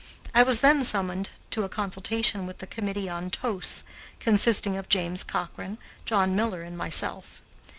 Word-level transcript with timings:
I 0.33 0.41
was 0.41 0.61
then 0.61 0.83
summoned 0.83 1.29
to 1.51 1.61
a 1.63 1.69
consultation 1.69 2.47
with 2.47 2.57
the 2.57 2.65
committee 2.65 3.07
on 3.07 3.29
toasts, 3.29 3.83
consisting 4.19 4.75
of 4.75 4.89
James 4.89 5.23
Cochrane, 5.23 5.77
John 6.05 6.35
Miller, 6.35 6.63
and 6.63 6.75
myself. 6.75 7.43